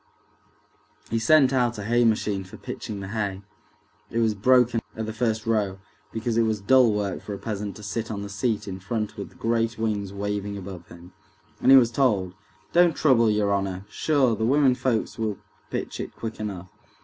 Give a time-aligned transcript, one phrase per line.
[1.11, 5.45] He sent out a hay machine for pitching the hay—it was broken at the first
[5.45, 5.77] row
[6.11, 9.15] because it was dull work for a peasant to sit on the seat in front
[9.15, 11.13] with the great wings waving above him.
[11.61, 12.33] And he was told,
[12.73, 15.37] "Don't trouble, your honor, sure, the womenfolks will
[15.69, 16.71] pitch it quick enough."